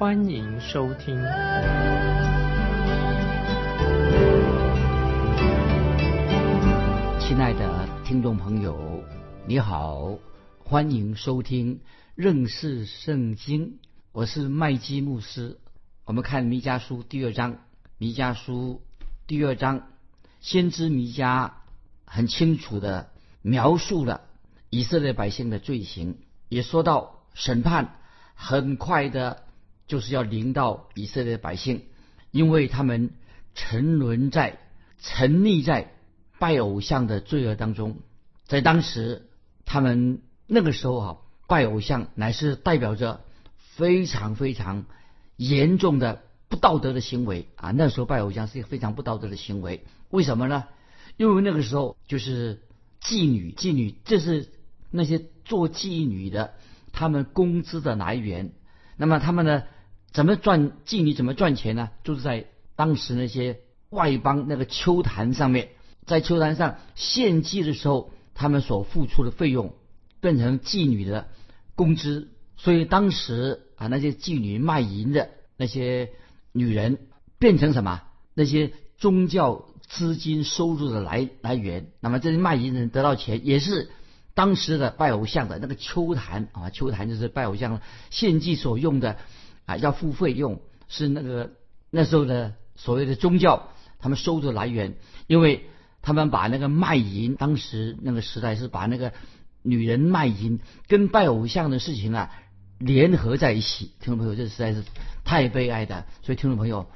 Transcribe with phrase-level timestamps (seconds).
[0.00, 1.14] 欢迎收听。
[7.20, 9.04] 亲爱的听众朋友，
[9.46, 10.16] 你好，
[10.64, 11.82] 欢迎收听
[12.14, 13.78] 认识圣经。
[14.12, 15.60] 我是麦基牧师。
[16.06, 17.58] 我们看弥迦书第二章，
[17.98, 18.80] 弥迦书
[19.26, 19.82] 第二章，
[20.40, 21.50] 先知弥迦。
[22.06, 23.10] 很清楚的
[23.42, 24.22] 描述了
[24.70, 26.16] 以色列百姓的罪行，
[26.48, 27.98] 也说到审判
[28.34, 29.42] 很快的，
[29.90, 31.82] 就是要临到以色列百姓，
[32.30, 33.10] 因为他们
[33.56, 34.60] 沉沦在、
[35.00, 35.92] 沉溺在
[36.38, 37.96] 拜偶像的罪恶当中。
[38.44, 39.28] 在当时，
[39.64, 41.16] 他们那个时候啊，
[41.48, 43.24] 拜偶像乃是代表着
[43.56, 44.84] 非常非常
[45.34, 47.72] 严重的不道德的行为啊。
[47.72, 50.66] 那时候拜偶像是一个非常不道德的行为，为什么呢？
[51.16, 52.62] 因为那个时候就是
[53.02, 54.50] 妓女，妓女这是
[54.92, 56.54] 那些做妓女的
[56.92, 58.52] 他们工资的来源。
[58.96, 59.62] 那么他们呢，
[60.12, 61.90] 怎么赚妓女怎么赚钱呢？
[62.04, 65.68] 就是在当时那些外邦那个秋坛上面，
[66.06, 69.74] 在秋坛上献祭的时候，他们所付出的费用
[70.20, 71.28] 变成妓女的
[71.74, 72.28] 工资。
[72.56, 76.10] 所以当时啊，那些妓女卖淫的那些
[76.52, 76.98] 女人
[77.38, 78.02] 变成什么？
[78.34, 79.66] 那些宗教。
[79.90, 83.90] 资金收入的来来源，那么这些卖淫人得到钱，也是
[84.34, 89.16] 当时的拜偶像的那个秋坛啊，秋坛就是拜偶像献祭所用的
[89.70, 91.52] 啊，要付费用，是那个
[91.90, 93.68] 那时候的所谓的宗教
[93.98, 94.96] 他们收入来源，
[95.26, 95.66] 因为
[96.02, 99.12] 他们把那个卖淫，当时那个时代是把那个
[99.62, 102.30] 女人卖淫跟拜偶像的事情啊
[102.78, 104.82] 联合在一起，听众朋友，这实在是
[105.24, 106.86] 太悲哀的，所以听众朋友。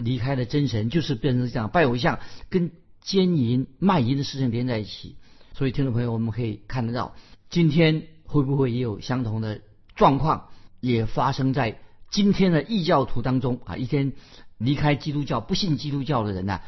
[0.00, 2.20] 离开了真神，就是变成这样拜偶像，
[2.50, 2.70] 跟
[3.00, 5.16] 奸淫卖淫的事情连在一起。
[5.54, 7.16] 所以听众朋友，我们可以看得到，
[7.50, 9.60] 今天会不会也有相同的
[9.96, 11.80] 状况，也发生在
[12.10, 13.76] 今天的异教徒当中啊？
[13.76, 14.12] 一天
[14.56, 16.60] 离开基督教、不信基督教的人呢，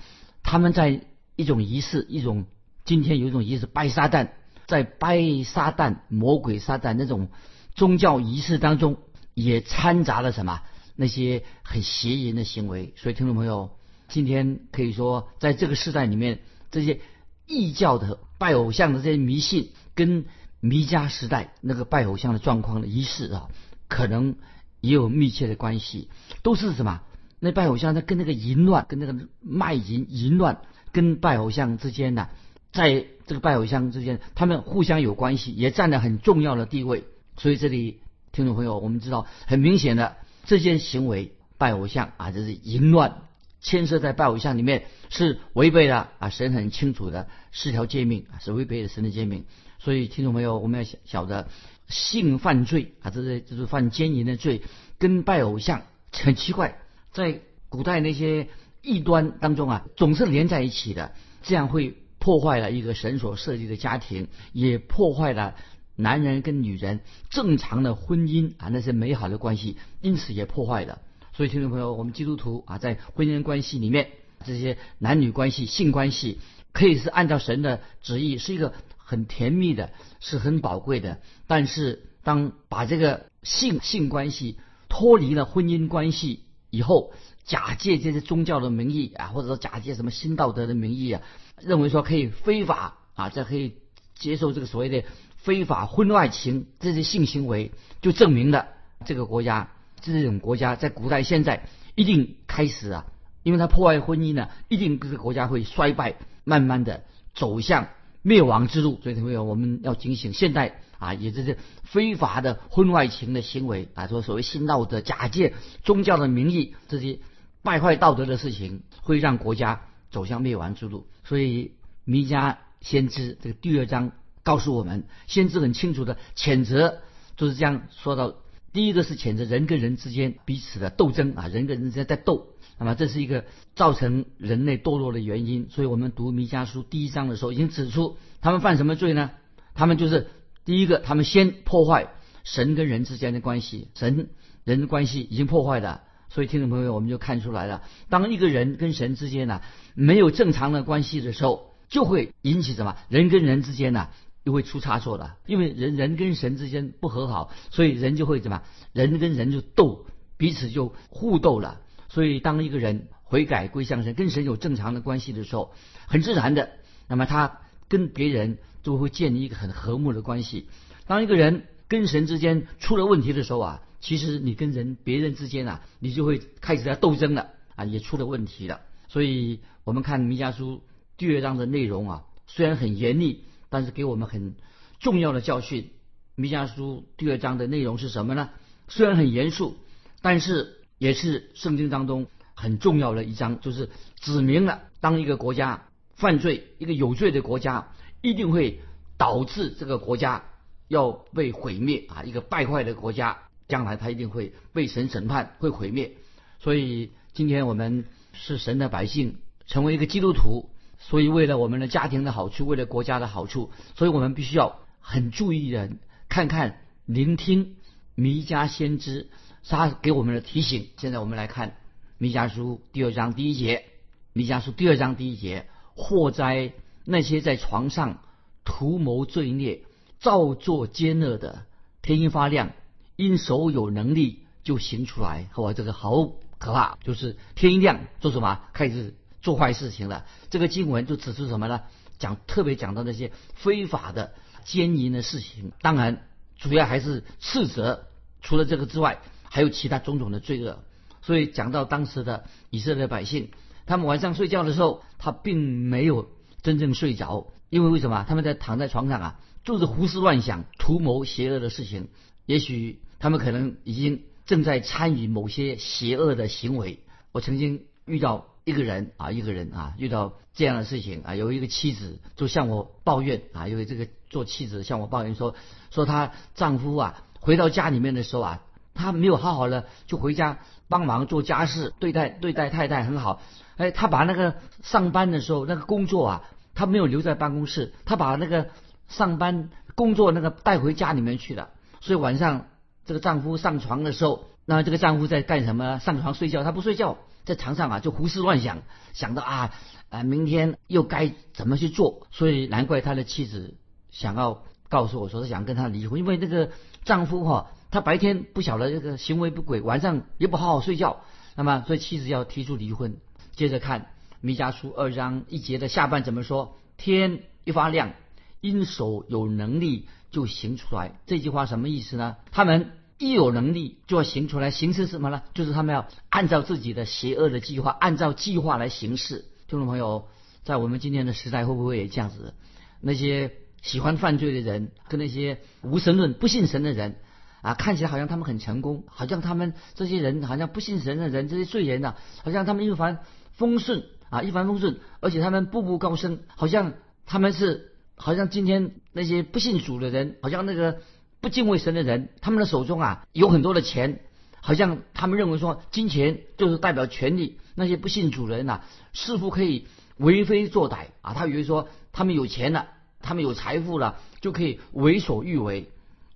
[0.42, 1.02] 他们在
[1.36, 2.46] 一种仪式，一种
[2.84, 4.30] 今天有一种仪式拜撒旦，
[4.66, 7.28] 在拜撒旦、魔鬼撒旦那种
[7.74, 8.98] 宗教仪式当中，
[9.34, 10.62] 也掺杂了什么？
[10.96, 13.70] 那些很邪淫的行为，所以听众朋友，
[14.08, 16.40] 今天可以说，在这个时代里面，
[16.70, 17.00] 这些
[17.46, 20.26] 异教的拜偶像的这些迷信，跟
[20.60, 23.48] 弥迦时代那个拜偶像的状况的仪式啊，
[23.88, 24.36] 可能
[24.80, 26.08] 也有密切的关系。
[26.42, 27.02] 都是什么？
[27.38, 30.60] 那拜偶像，他跟那个淫乱，跟那个卖淫淫乱，
[30.92, 32.28] 跟拜偶像之间呢，
[32.72, 37.04] 在这个拜偶像之间，他们互相有关系，也占了很重要的地位。
[37.36, 38.00] 所以这里
[38.32, 40.16] 听众朋友，我们知道很明显的。
[40.44, 43.22] 这件行为拜偶像啊，这是淫乱，
[43.60, 49.44] 牵涉在拜偶像里面是违背了啊神很清楚的四条诫命啊，是违背了神的诫命。
[49.78, 51.48] 所以听众朋友，我们要晓晓得
[51.90, 54.62] 性犯罪啊，这是就是犯奸淫的罪，
[54.98, 56.78] 跟拜偶像很奇怪，
[57.12, 58.48] 在古代那些
[58.80, 61.12] 异端当中啊，总是连在一起的，
[61.42, 65.54] 这样会破坏了一个神所设计的家庭，也破坏了。
[65.96, 71.02] 男人跟女人正常的婚姻啊，那些美好的关系，因此也破坏了。
[71.34, 74.08] 所以听众朋友，我们基督徒啊，在婚姻关系里面，
[74.46, 76.38] 这些男女关系、性关系，
[76.72, 78.72] 可以是按照神的旨意，是一个
[79.10, 79.91] 很甜蜜的，
[80.21, 81.19] 是很宝贵的。
[81.47, 87.12] 但是当把这个性性关系脱离了婚姻关系以后，
[87.44, 91.22] 假借这些宗教的名义啊，或者说假借什么新道德的名义啊，
[91.60, 93.75] 认为说可以非法啊，这可以
[94.15, 95.04] 接受这个所谓的。
[95.42, 97.72] 非法婚外情这些性行为，
[98.03, 98.68] 就证明了
[99.06, 99.72] 这个国家
[100.03, 103.06] 这种国家在古代现在一定开始啊，
[103.42, 107.89] 因为它破坏婚姻呢，一定这个国家会衰败，慢慢的走向
[108.22, 109.00] 灭亡之路。
[109.02, 117.18] 所以朋友，我们要警醒，现代啊，也就是非法的婚外情的行为啊，说所谓新道德、假借宗教的名义这些
[117.62, 121.06] 败坏道德的事情，会让国家走向灭亡之路。
[121.24, 121.72] 所以
[122.04, 124.12] 弥迦先知这个第二章。
[124.42, 127.02] 告诉我们，先知很清楚的谴责，
[127.36, 128.36] 就是这样说到。
[128.72, 133.44] 第一个是谴责人跟人之间彼此的斗争啊，人跟人之间在斗，那么这是一个
[133.77, 135.68] 造成人类堕落的原因。
[135.68, 139.30] 所以我们读弥迦书第一章的时候，已经指出他们犯什么罪呢？
[139.74, 140.28] 他们就是
[140.65, 142.09] 第一个，他们先破坏
[142.42, 144.30] 神跟人之间的关系，神
[144.65, 149.60] 人的关系已经破坏了，所以听众朋友，我们就看出来了，当一个人跟神之间呢
[149.94, 152.97] 没有正常的关系的时候，就会引起什么？
[153.10, 154.09] 人跟人之间呢
[154.42, 158.62] 又会出差错的，因为人人跟神之间不和好，所以人就会怎么？
[158.94, 160.06] 人跟人就斗，
[160.38, 161.82] 彼此就互斗了。
[162.10, 165.72] 所以当一个人悔改归向神，跟神有正常的关系的时候，
[166.07, 166.72] 很自然的，
[167.09, 170.68] 那么他跟别人就会建立一个很和睦的关系。
[171.07, 173.83] 当一个人跟神之间出了问题的时候啊。
[174.03, 178.80] 其实你跟人、别人之间啊，你就会开始在斗争了啊，也出了问题了。
[179.09, 180.80] 所以，我们看弥迦书
[181.18, 184.54] 第二章的内容啊，虽然很严厉，但是给我们很
[185.01, 185.91] 重要的教训。
[186.34, 188.48] 弥迦书第二章的内容是什么呢？
[188.89, 189.77] 虽然很严肃，
[190.22, 193.88] 但是也是圣经当中很重要的一章，就是
[194.20, 197.88] 指明了当一个国家犯罪，一个有罪的国家，
[198.20, 198.80] 一定会
[199.16, 200.44] 导致这个国家
[200.88, 203.38] 要被毁灭啊，一个败坏的国家。
[203.66, 206.16] 将来他一定会被神审判，会毁灭。
[206.58, 210.68] 所以今天我们是神的百姓，成为一个基督徒。
[210.98, 215.88] 所以为了我们的家庭的好处，为了国家的好处，所以我们必须要很注意的
[216.28, 217.76] 看看、聆听
[218.14, 219.30] 弥迦先知
[219.68, 220.89] 他给我们的提醒。
[220.97, 221.77] 现在我们来看
[222.18, 223.84] 弥迦书第二章第一节。
[224.33, 226.72] 弥迦书第二章第一节：祸灾
[227.04, 228.22] 那些在床上
[228.65, 229.84] 图谋罪孽、
[230.18, 231.66] 造作奸恶的，
[232.03, 232.72] 天一发亮。
[233.16, 236.97] 因手有能力就行出来，哇，这个好可怕！
[237.04, 240.24] 就是天一亮做什么，开始做坏事情了。
[240.48, 241.83] 这个经文就指出什么呢？
[242.18, 244.33] 讲特别讲到那些非法的
[244.65, 245.72] 奸淫的事情。
[245.83, 248.06] 当然，主要还是斥责。
[248.41, 250.78] 除了这个之外，还有其他种种的罪恶。
[251.20, 253.50] 所以讲到当时的以色列百姓，
[253.84, 256.30] 他们晚上睡觉的时候，他并没有
[256.62, 258.25] 真正睡着，因为为什么？
[258.26, 262.08] 他们在躺在床上啊，就是胡思乱想，图谋邪恶的事情。
[262.47, 263.02] 也许。
[263.23, 267.00] 他们可能已经正在参与某些邪恶的行为。
[267.32, 275.54] 我曾经遇到一个人啊，一个人啊，遇到这样的事情啊，有一个妻子就向我抱怨啊，因为这个做妻子向我抱怨说，
[275.90, 278.62] 说她丈夫啊回到家里面的时候啊，
[278.95, 283.42] 他没有好好的就回家帮忙做家事，对待对待太太很好。
[283.76, 288.69] 哎，他把那个上班的时候那个工作啊，他没有留在办公室，他把那个
[289.09, 292.66] 上班工作那个带回家里面去了，所以晚上。
[293.07, 295.99] 这个丈夫上床的时候，那这个丈夫在干什么？
[295.99, 298.83] 上床睡觉，他不睡觉，在床上啊就胡思乱想，
[299.14, 299.73] 想到啊
[300.11, 303.75] 啊明天又该怎么去做，所以难怪他的妻子
[304.11, 306.71] 想要告诉我说是想跟他离婚，因为这个
[307.04, 311.25] 丈夫哈，他白天不晓得这个行为不轨，晚上也不好好睡觉，
[311.57, 313.16] 那么所以妻子要提出离婚。
[313.52, 316.78] 接着看弥迦书二章一节的下半怎么说？
[316.97, 318.12] 天一发亮，
[318.61, 321.19] 因手有能力就行出来。
[321.26, 322.37] 这句话什么意思呢？
[322.52, 322.92] 他们。
[323.23, 325.42] 一有能力就要行出来，行是什么呢？
[325.52, 329.45] 就是他们要按照自己的邪恶的计划，按照计划来行事。
[329.69, 330.28] 听众朋友，
[330.64, 332.54] 在我们今天的时代，会不会也这样子？
[333.02, 333.52] 那些
[333.83, 337.16] 喜欢犯罪的人，跟那些无神论、不信神的人
[337.62, 342.14] 啊，看起来好像他们很成功，好像他们这些人好像不信神的人，这些罪人呢，
[342.45, 343.18] 好像他们一帆
[343.52, 346.95] 风顺啊，一帆风顺，而且他们步步高升，好像
[347.26, 351.00] 他们是，好像今天那些不信主的人，好像那个。
[351.42, 354.20] 不敬畏神的人，他们的手中啊有很多的钱，
[354.61, 357.58] 好像他们认为说金钱就是代表权力。
[357.75, 358.82] 那些不信主人呐，
[359.14, 359.87] 似乎可以
[360.18, 361.32] 为非作歹啊。
[361.32, 362.88] 他以为说他们有钱了，
[363.23, 365.88] 他们有财富了，就可以为所欲为。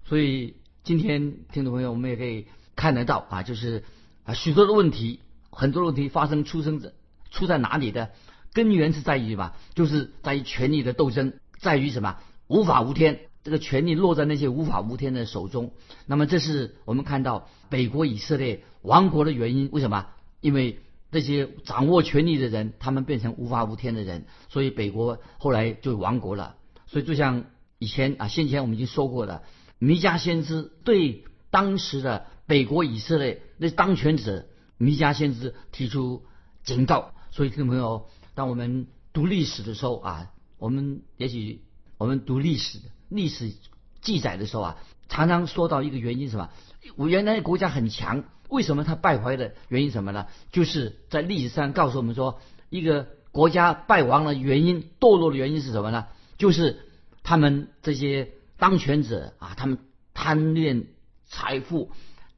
[0.06, 3.84] 所以今天听众朋友，我们也可以看得到啊，就是
[4.22, 6.92] 啊许多的问题，很多的问题发生出生者
[7.30, 8.10] 出在哪里的
[8.52, 13.20] 根源是在于什么，就是在于权力的斗争，在于什么无法无天。
[13.42, 15.72] 这个权力落在那些无法无天的手中，
[16.04, 19.70] 那么这是我们看到北国以色列亡国的原因。
[19.72, 20.08] 为什么？
[20.42, 26.56] 因为这些掌握权力的人，他们变成无法无天的人，所以北国后来就亡国了。
[26.86, 27.46] 所以就像
[27.78, 29.42] 以前啊，先前我们已经说过的，
[29.84, 34.46] 弥迦先知对当时的北国以色列那当权者
[34.78, 36.24] 弥迦先知提出
[36.62, 37.12] 警告。
[37.30, 41.60] 所以听众朋友，当我们读历史的时候啊，我们也许
[41.98, 42.78] 我们读历史。
[43.10, 43.52] 历史
[44.00, 46.48] 记载的时候啊，常常说到一个原因什么？
[46.96, 50.26] 我原来国家很强，为什么它败坏的原因什么呢？
[50.50, 56.06] 就是在历史上告诉我们说，一个国家败亡的原因、堕落的原因是什么呢？
[56.38, 56.80] 就是
[57.22, 58.32] 他们这些
[58.64, 59.76] 当权者啊，他们
[60.14, 60.86] 贪恋
[61.26, 61.90] 财富，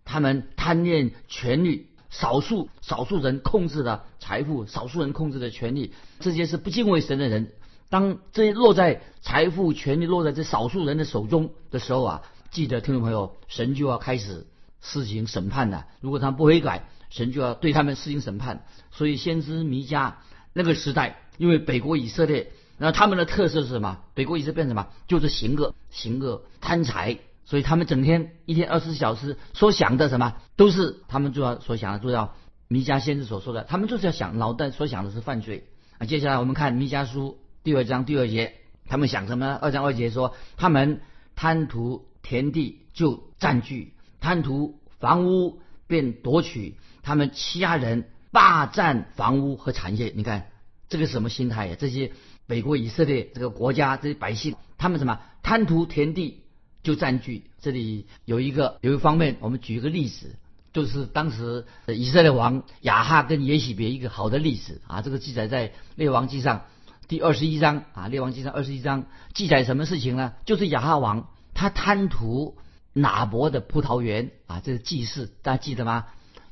[0.05, 7.53] 他们贪恋权力，少数少数人控制的财富，少数人控制的权利，这些是不敬畏神的人。
[7.91, 14.49] 当这些落在财富、权力落在这少数人的手中的时候啊，记得听众朋友，神就要开始
[14.81, 15.87] 施行审判了。
[16.01, 18.67] 如果他们不悔改，神就要对他们施行审判。
[18.91, 20.15] 所以先知弥迦
[20.53, 23.99] 那个时代，因为北国以色列，那他们的特色是什么？
[24.15, 24.89] 北国以色变什么？
[25.07, 27.19] 就是行恶、行恶、贪财。
[27.49, 32.35] 所以他们整天一天二十四小时所想的什么，都是他们主要所想的，主要
[32.67, 35.69] 弥迦先知所说的，他们就是要想脑袋所想的是犯罪
[35.99, 36.07] 啊。
[36.07, 38.55] 接下来我们看弥迦书第二章第二节，
[38.89, 39.55] 他们想什么？
[39.55, 41.01] 二章二节说，他们
[41.37, 50.13] 贪图田地就占据，贪图房屋便夺取，他们欺压人，霸占房屋和产业。
[50.17, 50.49] 你看
[50.89, 51.77] 这个什么心态呀？
[51.79, 52.11] 这些
[52.47, 56.43] 北国以色列这个国家这些百姓，他们什么贪图田地？
[56.83, 60.37] 就占据这里有一个有一方面，我们举一个例子，
[60.73, 65.03] 就是当时以色列王亚哈跟耶喜别一个好的例子啊。
[65.03, 66.67] 这个记载在列王记上
[67.09, 70.35] 第二十一章啊，列王记上二十一章记载什么事情呢？
[70.45, 72.57] 就是亚哈王他贪图
[72.93, 76.05] 拿伯的葡萄园啊，这是祭祀，大家记得吗？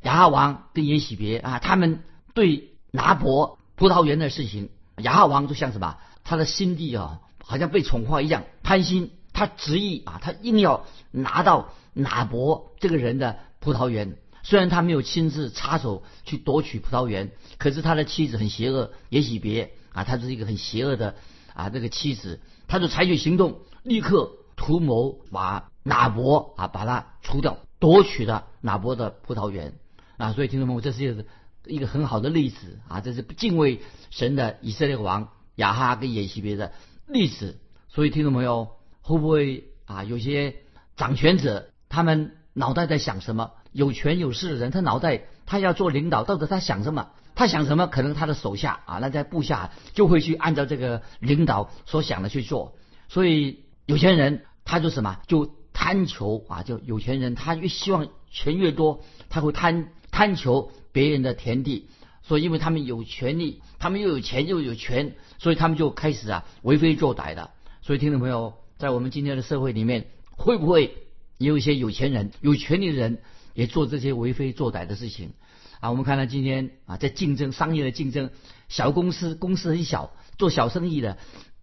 [0.03, 2.03] 亚哈王跟耶喜别啊，他们
[2.35, 5.99] 对拿伯葡萄园的事情，亚哈王就像什么？
[6.23, 9.13] 他的心地啊，好像被宠坏一样，贪心。
[9.33, 14.17] 他执意啊，他硬要拿到拿伯这个人的葡萄园。
[14.45, 21.17] 虽然他没有亲自插手去夺取葡萄园，可是他的妻子很邪恶，也许别啊，他是一个很邪恶的
[21.53, 29.75] 啊这个妻子，他就采取行动，立刻图谋把拿伯啊把他除掉，夺取了拿伯的葡萄园
[30.17, 30.33] 啊。
[30.33, 31.27] 所以听众朋友，这是
[31.67, 33.81] 一个很好的例子啊，这是敬畏
[34.11, 36.73] 神的以色列王亚哈跟耶西别的
[37.07, 37.59] 例子。
[37.89, 38.77] 所以听众朋友。
[39.07, 40.03] 会不会啊？
[40.03, 40.57] 有些
[40.97, 43.51] 掌权者，他们脑袋在想什么？
[43.71, 47.11] 有权有势的人，他脑袋他要做领导，到底他想什么？
[47.35, 47.87] 他想什么？
[47.87, 52.79] 可能他的手下啊，那在部下就会去按照这个领导所想的去做。
[53.11, 55.21] 所以有钱人他就什么？
[55.27, 56.63] 就贪求啊！
[56.63, 61.89] 就有钱人他越希望钱越多，他会贪贪求别人的田地。
[62.23, 67.51] 所以因为他们有权利，他们又有钱又有权，所以他们就开始啊为非作歹的。
[67.83, 68.55] 所以听众朋友。
[68.77, 70.97] 在我们今天的社会里面，会不会
[71.39, 73.19] 也有一些有钱人、有权利的人
[73.55, 75.31] 也做这些为非作歹的事情？
[75.79, 78.31] 啊，我们看到今天啊，在竞争、商业的竞争，
[78.69, 81.19] 小公司公司很小，做小生意的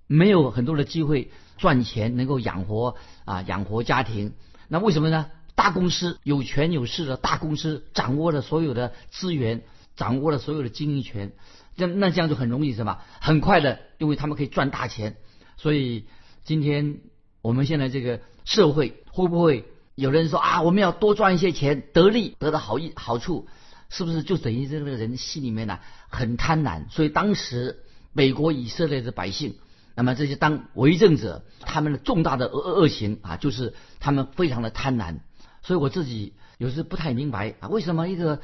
[0.08, 4.31] 没有很多的机会赚钱，能够养活啊养活家庭。
[4.70, 5.29] 那为什么呢？
[5.55, 9.63] 大公司有权有势的大公司掌握了所有的资源，
[9.96, 11.31] 掌握了所有的经营权，
[11.75, 13.00] 那那这样就很容易什么？
[13.20, 15.17] 很快的，因为他们可以赚大钱，
[15.58, 16.05] 所以。
[16.43, 17.01] 今天
[17.43, 23.48] 我们现在这个社会会不会有人说啊，我们要多赚一些钱，得利得到好一好处，
[23.89, 25.77] 是不是就等于这个人心里面呢
[26.10, 26.89] 很贪婪？
[26.89, 29.53] 所以当时美国以色列的百姓，
[29.96, 35.20] 那么这些当为政者，他们的重大的恶恶行啊，就是他们非常的贪婪。
[35.62, 38.41] 所以我自己有时不太明白啊，为什么一个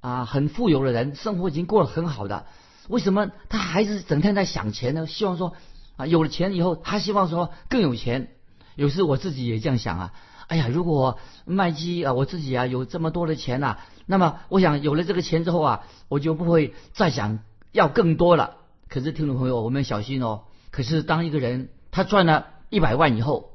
[0.00, 2.46] 啊很富有的人，生活已经过得很好的，
[2.88, 5.06] 为什么他还是整天在想钱呢？
[5.06, 5.54] 希望说。
[5.98, 8.28] 啊，有了钱以后，他希望说更有钱。
[8.74, 10.12] 有时我自己也这样想啊，
[10.46, 17.38] 哎呀，如果麦基啊，我自己啊有这么多的钱呐，那么我想有了这个钱之后啊，我就不会再想
[17.72, 18.56] 要更多了。
[18.90, 20.42] 可是听众朋友，我们小心哦。
[20.70, 23.52] 可是当一个人他赚了一百万以后，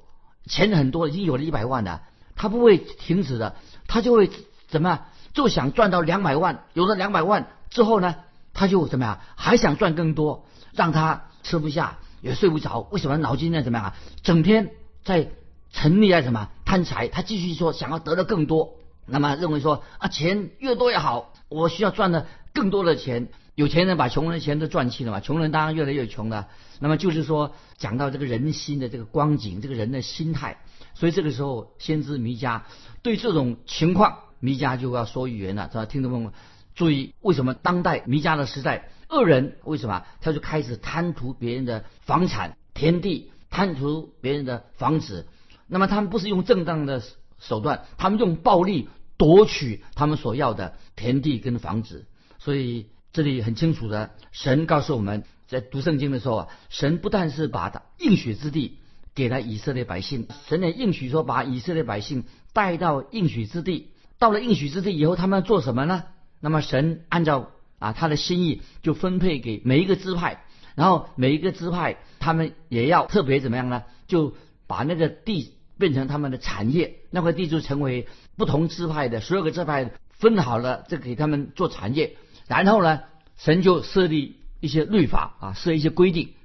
[0.48, 2.02] 钱很多，已经有了一百万了，
[2.36, 3.56] 他不会停止的，
[3.88, 4.30] 他就会
[4.68, 5.06] 怎么样？
[5.34, 6.66] 就想赚到两百万。
[6.74, 8.16] 有了两百万之后呢，
[8.54, 9.20] 他就怎么样？
[9.36, 11.98] 还想赚更多，让他吃不下。
[12.22, 13.64] 也睡不着，为什么脑筋呢？
[13.64, 13.96] 怎么样啊？
[14.22, 14.70] 整天
[15.04, 15.30] 在
[15.72, 17.08] 沉溺在什么贪财？
[17.08, 18.76] 他继续说想要得到更多，
[19.08, 23.30] 那么认为说啊钱越多越好，我需要赚的更多的钱。
[23.56, 26.48] 有钱人把穷人的钱都赚去了嘛，穷人当然越来越穷了。
[26.80, 30.58] 那么就是说讲到这个人心的这个光景，这个人的心态。
[30.94, 32.62] 所以这个时候，先知弥迦
[33.02, 35.86] 对这种情况，弥迦就要说预言了，是吧？
[35.86, 36.34] 听众朋友
[36.76, 38.90] 注意，为什么当代弥迦的时代？
[39.10, 45.28] 恶人为什么他就开始贪图别人的房产、田地，贪图别人的房子？
[45.68, 47.04] 那么他们不是用正当的
[47.38, 52.06] 手段，他们用暴力夺取他们所要的田地跟房子。
[52.40, 58.80] 所以这里很清楚的，神告诉我们在读圣经的时候啊，神不但是把他应许之地
[59.16, 63.90] 给了以色列百姓，神也应许说把以色列百姓带到应许之地。
[64.20, 66.04] 到了应许之地以后，他们要做什么呢？
[66.40, 67.52] 那么神按照。
[67.82, 70.44] 啊，他的心意就分配给每一个支派，
[70.76, 73.82] 然后每一个支派他们也要特别怎么样呢？
[74.06, 74.36] 就
[74.68, 82.18] 把那个地变成他们的产业，那块地就成为不同支派的所有个支派分好了，这给他们做产业。
[82.48, 83.00] 然后呢，
[83.36, 86.36] 神就设立一些律法啊，设一些规定。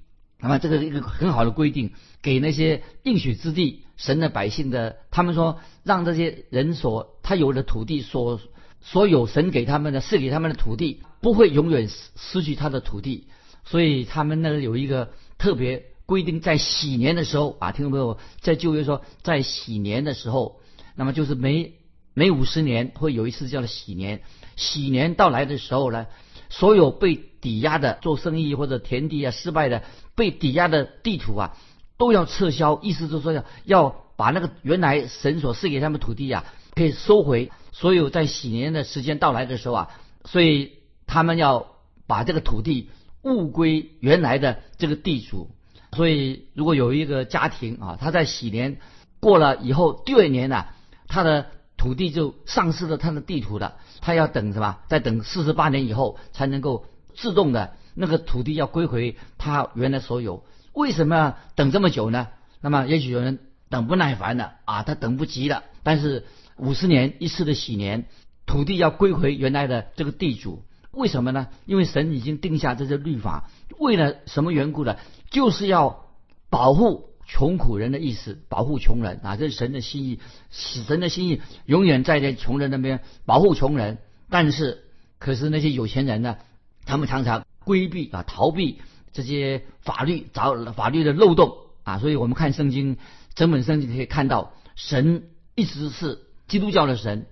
[0.46, 8.40] 那么这个一个很好的规定，给那些应许之地神的百姓的，他们说让这些人所他有的土地所。
[8.82, 13.26] 所有神给他们的赐给他们的土地，不会永远失失去他的土地，
[13.64, 20.60] 所以他们那有一个特别规定，在喜年的时候啊，听众朋友在旧约说，在喜年的时候，
[20.94, 21.72] 那么就是每
[22.14, 24.22] 每五十年会有一次叫做喜年，
[24.54, 26.06] 喜年到来的时候呢，
[26.48, 29.82] 所有被抵押的做生意或者田地啊失败的
[30.14, 31.56] 被抵押的地图啊，
[31.98, 37.50] 都要撤销，意思就是说要要把那个原来神所赐给他们土地啊，可以收回。
[37.72, 39.90] 所有在喜年的时间到来的时候啊，
[40.24, 40.72] 所以
[41.06, 41.66] 他们要
[42.06, 42.88] 把这个土地
[43.22, 45.50] 物归原来的这个地主。
[45.92, 48.78] 所以如果有一个家庭啊，他在喜年
[49.20, 50.66] 过了以后，第二年呢，
[51.06, 53.76] 他的土地就丧失了他的地图了。
[54.00, 54.78] 他要等什么？
[54.88, 60.44] 再等四十八年以后才能够自动的那个土地要归回他原来所有。
[60.72, 62.28] 为什么等这么久呢？
[62.60, 65.64] 那么也许有人等不耐烦了啊，他等不及了。
[65.82, 66.26] 但是。
[66.58, 68.06] 五十年一次的喜年，
[68.46, 71.48] 土地要归回原来的这个地主，为什么呢？
[71.66, 74.96] 因为神已经定下这些律法，为了什么缘故呢？
[75.28, 76.06] 就是要
[76.48, 80.20] 保护穷苦人的意思，保护穷人啊，这是神的心意。
[80.50, 83.98] 神的心意永远在这穷人那边保护穷人，
[84.30, 84.84] 但是
[85.18, 86.38] 可是那些有钱人呢，
[86.84, 88.80] 他们常常规避啊，逃避
[89.12, 92.96] 这些法律找法律的漏洞啊，所以我们看圣经
[93.34, 96.22] 整本圣经可以看到，神一直是。
[96.48, 97.26] 基督教的神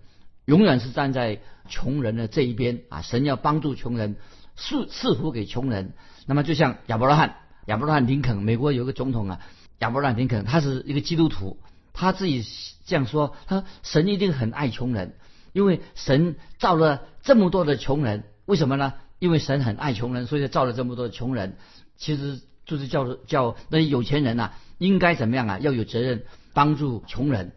[0.44, 3.00] 永远是站在穷人的这一边啊！
[3.00, 4.16] 神要帮助穷人，
[4.56, 5.92] 赐赐福给穷人。
[6.26, 7.36] 那么就像亚伯拉罕、
[7.66, 9.40] 亚伯拉罕林肯，美国有个总统啊，
[9.78, 11.59] 亚伯拉罕林肯，他是一个基督徒，
[11.93, 12.45] 他自己
[12.87, 15.14] 这样说：他神一定很爱穷人，
[15.52, 18.95] 因为神造了这么多的穷人，为什么呢？
[19.19, 21.57] 因为神很爱穷人，所以造了这么多的穷人。
[21.97, 25.59] 其实就是叫叫那些有钱人呐，应该怎么样啊？
[25.59, 27.52] 要有责任帮助穷人。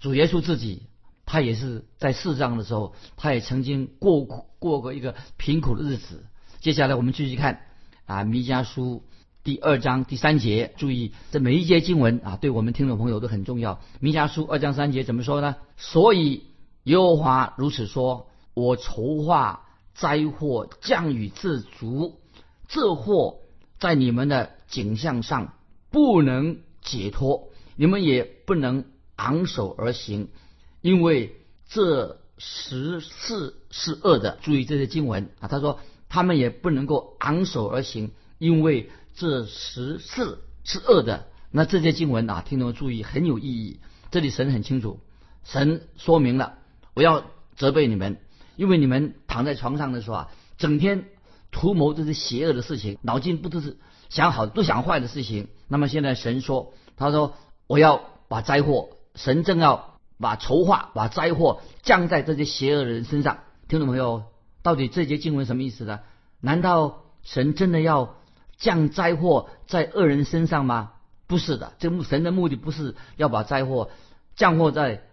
[0.00, 0.82] 主耶稣自己。
[1.30, 6.24] 他也是在世上的时候，他也曾经过过过一个贫苦的日子。
[6.58, 7.66] 接下来我们继续看
[8.06, 9.04] 啊，《弥迦书》
[9.44, 13.74] 第二章第三节，注意这每一节经文啊，对我们听众朋友都很重要。
[14.00, 15.56] 《弥迦书》二章三节怎么说呢？
[15.76, 16.42] 所以
[16.82, 22.20] 耶和华如此说：我筹划灾祸降雨自足，
[22.68, 23.38] 这祸
[23.78, 25.54] 在你们的景象上
[25.90, 28.84] 不能解脱，你们也不能
[29.16, 30.28] 昂首而行。
[30.82, 31.36] 因为
[31.68, 35.48] 这十事是恶的，注意这些经文啊。
[35.48, 41.26] 他说他们也不能够昂首而行，因为这十事是恶的。
[41.50, 43.80] 那这些经文啊，听众注意很有意义。
[44.10, 45.00] 这里神很清楚，
[45.44, 46.58] 神说明了
[46.94, 47.24] 我要
[47.56, 48.18] 责备你们，
[48.56, 51.06] 因为你们躺在床上的时候啊，整天
[51.50, 53.76] 图谋这些邪恶的事情，脑筋不都是
[54.08, 55.48] 想好都想坏的事情。
[55.68, 57.34] 那么现在神说，他说
[57.66, 59.94] 我要把灾祸，神正要。
[60.20, 64.24] 把筹划、把灾祸降在这些邪恶的人身上，听众朋友，
[64.64, 66.00] 到底这节经文什么意思呢？
[66.40, 68.16] 难道神真的要
[68.58, 70.92] 降灾祸在恶人身上吗？
[71.26, 73.90] 不是的，这神的目的不是要把灾祸
[74.36, 75.04] 降祸在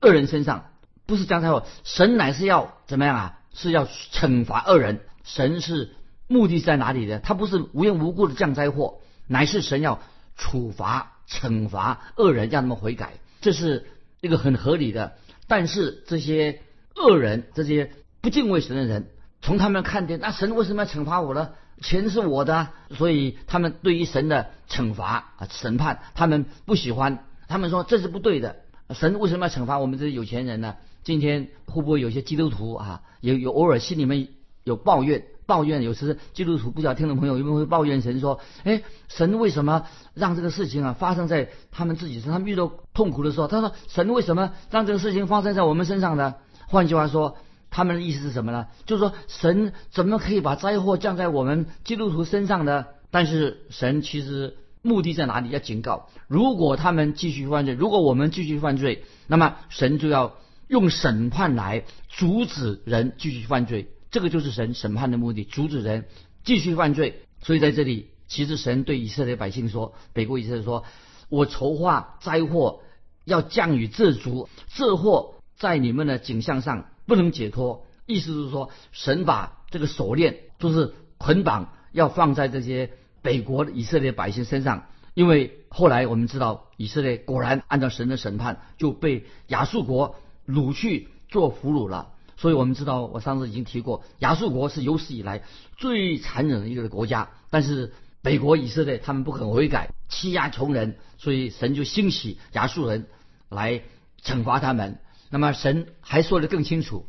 [0.00, 0.70] 恶人身上，
[1.04, 3.38] 不是降灾祸，神乃是要怎么样啊？
[3.52, 5.00] 是要惩罚恶人。
[5.24, 5.94] 神是
[6.28, 7.18] 目的是在哪里呢？
[7.18, 10.00] 他不是无缘无故的降灾祸，乃是神要
[10.36, 13.14] 处罚、惩罚恶人，让他们悔改。
[13.40, 13.86] 这是。
[14.22, 15.16] 一个很合理的，
[15.48, 16.60] 但是这些
[16.94, 19.08] 恶人、这些不敬畏神的人，
[19.40, 21.50] 从他们看见，那神为什么要惩罚我呢？
[21.82, 27.24] 钱是我的，所以他们对于神的惩罚啊、审判，他们不喜欢。
[27.48, 28.56] 他们说这是不对的，
[28.90, 30.76] 神为什么要惩罚我们这些有钱人呢？
[31.04, 34.28] 今天会不会有些基督徒啊，有有偶尔心里面
[34.64, 35.24] 有抱怨？
[35.44, 42.34] 抱怨有时基督徒不知道听众朋友有没有会抱怨神说，哎，神为什么让这个事情啊发生在他们自己身上？
[42.34, 46.36] 他们遇到痛苦的时候，他说神为什么让这个事情发生在我们身上呢？
[46.68, 47.36] 换句话说，
[47.72, 48.68] 他们的意思是什么呢？
[48.86, 52.86] 就是说神怎么可以把灾祸降在我们基督徒身上呢？
[53.10, 55.48] 但是神其实目的在哪里？
[55.50, 60.34] 要警告，如果他们继续犯罪，如果我们继续犯罪，那么神就要
[60.68, 63.88] 用审判来阻止人继续犯罪。
[64.10, 66.04] 这个就是神审判的目的，阻止人
[66.44, 67.22] 继续犯罪。
[67.42, 70.84] 所以在这里，其实神对以色列百姓说：“北国以色列说，
[71.30, 72.82] 我筹划灾祸
[73.24, 82.90] 要降雨自足，这祸在你们的景象上不能解脱。”意思是说，神把这个锁链就是捆绑，要放在这些
[83.22, 84.86] 北国以色列百姓身上。
[85.14, 90.16] 因为后来我们知道，以色列果然按照神的审判，就被亚述国
[90.48, 92.14] 掳去做俘虏了。
[92.36, 95.42] 所以我们知道，我上次已经提过，亚述国是有史以来
[95.76, 97.30] 最残忍的一个国家。
[97.50, 103.06] 但是北国以色列他们不肯悔改，欺压穷人，所以神就兴起亚述人
[103.48, 103.82] 来
[104.24, 104.98] 惩罚他们。
[105.32, 107.06] 那么神还说的更清楚，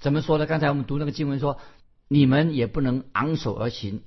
[0.00, 0.46] 怎么说呢？
[0.46, 1.60] 刚才我们读那个经文说，
[2.08, 4.02] 你们也不能昂首而行，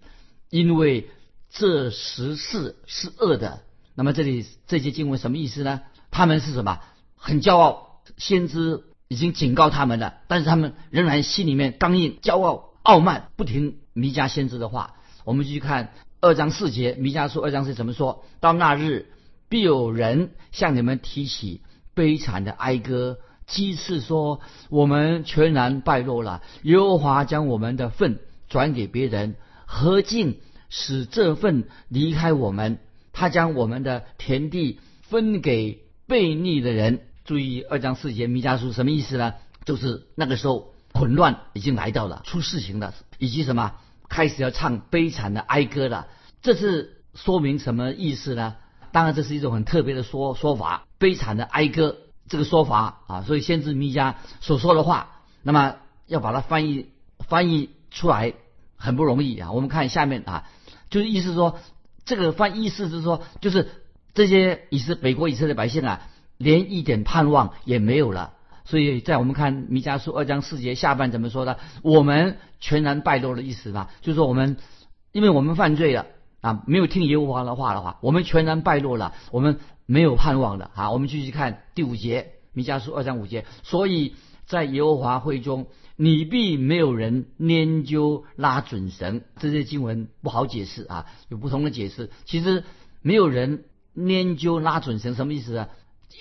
[0.50, 1.10] 因为
[1.50, 3.62] 这十事是恶的。
[3.96, 5.80] 那么这里这些经文什么意思呢？
[6.12, 6.82] 他们是什么？
[7.16, 14.96] 很骄傲，先知已经警告他们了，但是他们仍然心里面刚硬、骄傲、傲慢，不听弥迦先知的话。
[15.24, 18.26] 我们继续看二章四节，弥迦书二章是怎么说？
[18.42, 19.06] 到那日，
[19.48, 21.62] 必有人向你们提起
[21.94, 23.20] 悲惨的哀歌。
[23.46, 26.42] 祭次说：“我们全然败落了。
[26.64, 32.80] 耶和华将我们的份转给别人，何竟使这份离开我们？
[33.12, 37.02] 他将我们的田地分给悖逆的人。
[37.26, 39.34] 注意二章四节弥迦书什么意思呢？
[39.66, 43.74] 就是那个时候混乱已经来到了，出事情了，以及什么
[44.10, 46.08] 开始要唱悲惨的哀歌了。
[46.42, 48.56] 这是说明什么意思呢？
[48.92, 51.98] 当然，这是一种很特别的说说法，悲惨的哀歌。”
[52.30, 55.76] 这个说法啊，所以先知弥迦所说的话，那么
[56.08, 58.34] 要把它翻译翻译出来
[58.78, 59.52] 很不容易啊。
[59.52, 60.46] 我们看下面啊，
[60.90, 61.60] 就是意思说，
[62.06, 63.70] 这个翻意思是说，就是
[64.14, 66.02] 这些以色北国以色列百姓啊，
[66.38, 68.34] 连一点盼望也没有了。
[68.66, 71.60] 所以在我们看弥迦书二章四节下半怎么说的？
[71.82, 74.58] 我们全然败落的意思吧，就是说我们
[75.12, 76.06] 因为我们犯罪了
[76.42, 79.60] 啊，没有听耶和华的话的话，我们全然败落了，我们。
[79.86, 80.92] 没有盼望的啊！
[80.92, 83.46] 我们继续看第五节，弥迦书二章五节。
[83.64, 84.16] 所以
[84.46, 89.22] 在耶和华会中，你必没有人拈究拉准绳。
[89.40, 92.10] 这些经文不好解释啊，有不同的解释。
[92.26, 92.64] 其实
[93.02, 93.66] 没有人
[93.96, 95.68] 拈究拉准绳什么意思呢？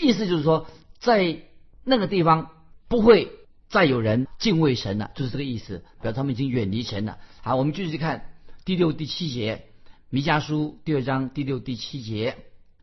[0.01, 0.66] 意思就是说，
[0.98, 1.42] 在
[1.85, 2.51] 那个地方
[2.88, 3.31] 不会
[3.68, 5.85] 再有人敬畏神了，就是这个意思。
[6.01, 7.18] 表示他们已经远离神了。
[7.42, 8.27] 好，我们继续看
[8.64, 9.66] 第六、第七节，
[10.11, 12.37] 弥迦书第二章第六、第七节。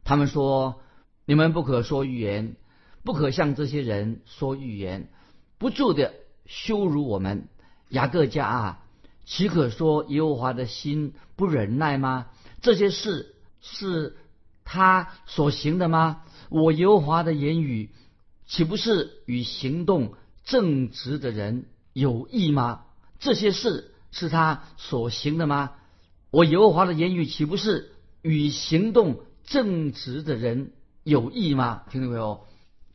[0.10, 0.82] 他们说
[1.28, 2.56] ：“你们不可说预言，
[3.04, 5.08] 不可向这些人说预言，
[5.60, 6.16] 不住的
[6.48, 7.48] 羞辱我们。
[7.90, 8.84] 雅各家啊，
[9.26, 12.26] 岂可说耶和华的心不忍耐吗？
[12.60, 14.18] 这些事是
[14.66, 16.24] 他所行的吗？
[16.50, 17.92] 我耶和华的言语
[18.48, 22.82] 岂不是与行动正直的人有益吗？
[23.20, 25.74] 这些事是他所行的吗？
[26.32, 27.92] 我耶和华的言语岂不是
[28.24, 29.20] 与行动？”
[29.50, 30.72] 正直的人
[31.04, 31.82] 有益吗？
[31.90, 32.42] 听懂没有？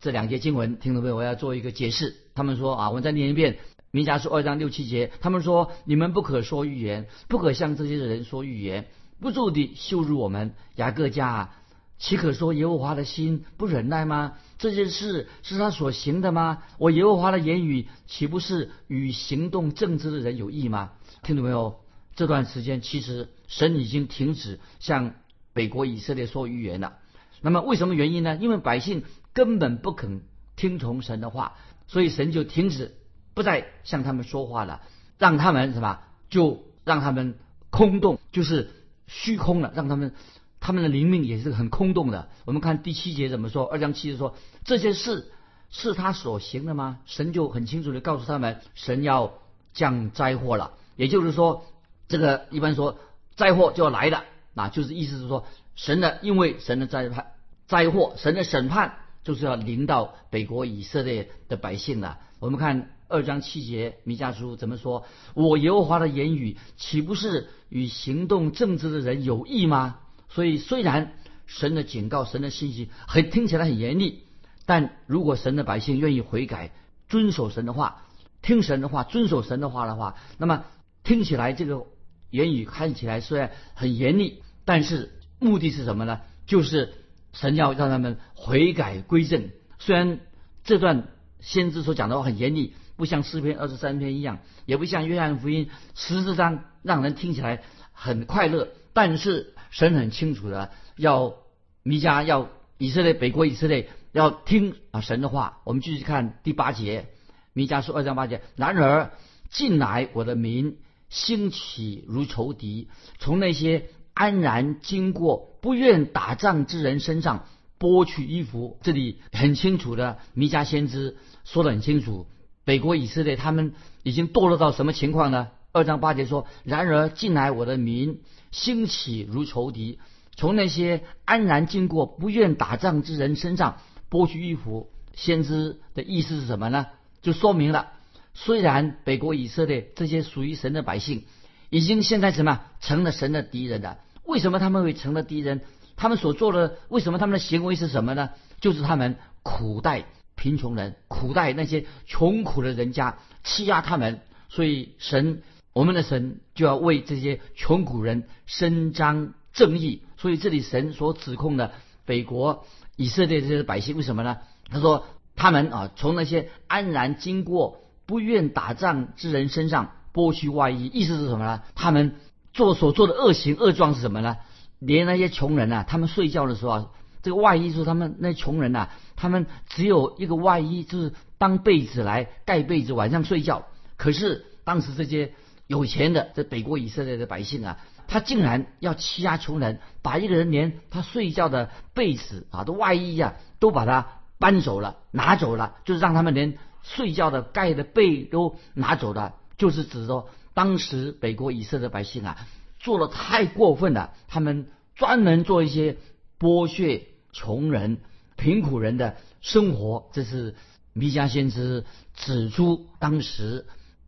[0.01, 1.17] 这两节经文听懂没有？
[1.17, 2.15] 我要做一个解释。
[2.33, 3.55] 他们说啊，我再念一遍
[3.91, 5.11] 《弥迦书》二章六七节。
[5.21, 8.87] 他们说，你们不可说预言，不可向这些人说预言，
[9.21, 10.55] 不住地羞辱我们。
[10.77, 11.51] 雅各家，
[11.99, 14.35] 岂可说耶和华的心不忍耐吗？
[14.57, 16.63] 这件事是他所行的吗？
[16.79, 20.93] 我耶和华的言语岂不是与行动正直的人有益吗？
[21.25, 21.81] 听懂没有？
[22.15, 25.15] 这段时间其实神已经停止向。
[25.55, 26.99] 北国以色列说预言了，
[27.41, 28.37] 那么为什么原因呢？
[28.37, 30.23] 因为百姓根本不肯
[30.57, 32.97] 听从神的话，所以神就停止
[33.33, 34.83] 不再向他们说话了，
[35.17, 36.01] 让他们什么？
[36.29, 37.39] 就让他们
[37.71, 38.71] 空洞，就是
[39.07, 40.13] 虚空了，让他们
[40.59, 42.29] 他们的灵命也是很空洞的。
[42.45, 43.65] 我们看第七节怎么说？
[43.65, 45.31] 二章七节说这些事
[45.71, 46.99] 是他所行的吗？
[47.07, 49.35] 神就很清楚的告诉他们，神要
[49.73, 51.65] 降灾祸了，也就是说，
[52.09, 52.99] 这个一般说
[53.37, 54.25] 灾祸就要来了。
[54.55, 57.33] 那就是意思是说，神的因为神的灾判
[57.67, 62.19] 灾祸，神的审判就是要临到北国以色列的百姓了。
[62.39, 65.05] 我们看二章七节弥迦书怎么说？
[65.35, 69.99] 我耶和华的言语岂不是与行动正直的人有益吗？
[70.29, 71.13] 所以虽然
[71.47, 74.25] 神的警告、神的信息很听起来很严厉，
[74.67, 76.73] 但如果神的百姓愿意悔改、
[77.09, 78.03] 遵守神的话、
[78.43, 80.65] 听神的话、遵守神的话的话，那么
[81.03, 81.87] 听起来这个
[82.35, 84.43] 言语看起来虽然很严厉。
[84.67, 86.23] 但是目的是什么呢？
[86.47, 86.95] 就是
[87.35, 89.51] 神要让他们悔改归正。
[89.79, 90.21] 虽然
[90.65, 91.09] 这段
[91.41, 98.69] 先知所讲的话很严厉，不像诗篇二十三篇一样，也不像约翰福音十四章让人听起来很快乐。
[98.95, 101.35] 但是神很清楚的要
[101.83, 105.59] 弥迦要以色列北国以色列要听啊神的话。
[105.65, 107.09] 我们继续看第八节，
[107.53, 109.11] 弥迦说二章八节：然而
[109.51, 110.79] 近来我的民
[111.15, 113.87] 兴起如仇敌，从那些。
[114.17, 117.47] 安然经过不愿打仗之人身上
[117.81, 122.29] 剥去衣服，这里很清楚的弥迦先知说得很清楚，
[122.65, 123.75] 北国以色列他们
[124.05, 125.49] 已经堕落到什么情况呢？
[125.73, 128.21] 二章八节说：“然而近来我的民
[128.53, 129.99] 兴起如仇敌，
[130.37, 136.87] 从那些安然经过不愿打仗之人身上剥去衣服。”先知的意思是什么呢？
[137.21, 137.94] 就说明了，
[138.35, 141.25] 虽然北国以色列这些属于神的百姓。
[141.71, 143.99] 已经现在什么成了神的敌人了？
[144.25, 145.63] 为什么他们会成了敌人？
[145.97, 148.31] 他们所做的，为什么他们的行为是什么呢？
[148.61, 150.05] 就是他们苦待
[150.37, 154.21] 贫穷人，苦待那些穷苦的人家，欺压他们。
[154.49, 155.43] 所以神，
[155.73, 160.05] 我们的神就要为这些穷苦人伸张正义。
[160.17, 161.73] 所以这里神所指控的
[162.05, 164.39] 北国以色列这些百姓，为什么呢？
[164.71, 171.63] 他说他们啊，从那些安然经过、不愿打仗之人身上剥去外衣，意思是什么呢？
[171.75, 172.17] 他们
[172.53, 174.37] 做所做的恶行恶状是什么呢？
[174.79, 176.87] 连那些穷人呐，他们睡觉的时候啊，
[177.23, 183.67] 这个外衣就是他们那穷人呐，他们只有一个外衣，就是当被子来盖被子，晚上睡觉。
[183.97, 185.33] 可是当时这些
[185.67, 194.07] 有钱的这北国以色列的百姓啊，他竟然要欺压穷人，把一个人连他睡觉的被子啊、的外衣呀，都把它
[194.39, 202.47] 搬走了，拿走了，就是让他们连睡觉的盖的被都拿走了，就是指说当时北国以色列百姓啊。
[202.79, 205.97] 做的太过分了，他们专门做一些
[206.39, 208.03] 剥削穷人、
[208.37, 210.55] 贫苦人的生活，这是
[210.93, 213.65] 弥迦先知指出当时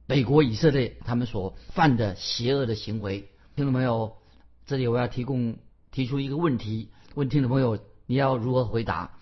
[0.07, 3.31] 北国以色列他们所犯的邪恶的行为。
[3.55, 4.19] 听众朋友，
[4.67, 5.57] 这里我要提供
[5.91, 9.19] 提出一个问题，问听众朋友你要如何回答？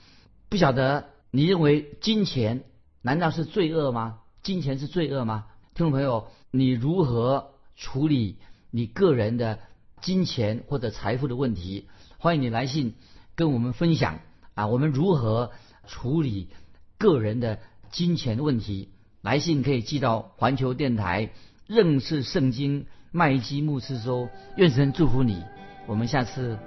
[0.49, 2.65] 不晓得你认为金钱
[3.05, 4.21] 难道是罪恶吗？
[4.43, 5.45] 金钱是罪恶吗？
[5.75, 8.39] 听众朋友，你如何处理？
[8.71, 9.59] 你个人的
[10.01, 11.87] 金钱或者财富的问题，
[12.17, 12.95] 欢迎你来信
[13.35, 14.21] 跟我们分享
[14.55, 14.69] 啊！
[14.69, 15.53] 我们如何
[15.87, 16.49] 处理
[16.97, 17.59] 个人的
[17.91, 18.89] 金钱问题？
[19.21, 21.31] 来信可以寄到环球电台
[21.67, 24.31] 认识圣经麦基牧师收。
[24.57, 25.43] 愿神祝福你，
[25.87, 26.59] 我们下次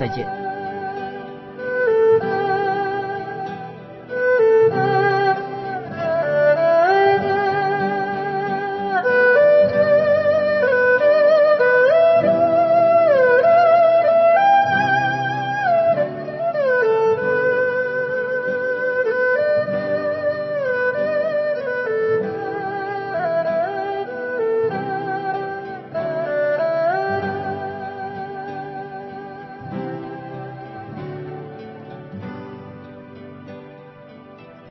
[0.00, 0.61] 再见。